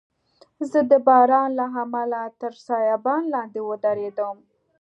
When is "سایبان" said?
2.67-3.21